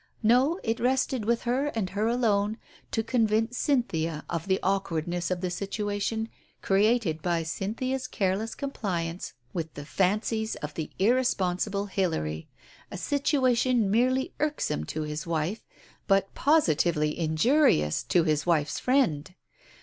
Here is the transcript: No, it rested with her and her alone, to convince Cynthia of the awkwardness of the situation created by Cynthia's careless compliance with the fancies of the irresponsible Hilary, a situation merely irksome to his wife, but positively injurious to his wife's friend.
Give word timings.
No, 0.23 0.59
it 0.63 0.79
rested 0.79 1.25
with 1.25 1.43
her 1.43 1.67
and 1.67 1.91
her 1.91 2.07
alone, 2.07 2.57
to 2.89 3.03
convince 3.03 3.59
Cynthia 3.59 4.25
of 4.31 4.47
the 4.47 4.59
awkwardness 4.63 5.29
of 5.29 5.41
the 5.41 5.51
situation 5.51 6.27
created 6.63 7.21
by 7.21 7.43
Cynthia's 7.43 8.07
careless 8.07 8.55
compliance 8.55 9.33
with 9.53 9.71
the 9.75 9.85
fancies 9.85 10.55
of 10.55 10.73
the 10.73 10.89
irresponsible 10.97 11.85
Hilary, 11.85 12.47
a 12.89 12.97
situation 12.97 13.91
merely 13.91 14.33
irksome 14.39 14.85
to 14.85 15.03
his 15.03 15.27
wife, 15.27 15.61
but 16.07 16.33
positively 16.33 17.15
injurious 17.19 18.01
to 18.05 18.23
his 18.23 18.43
wife's 18.43 18.79
friend. 18.79 19.35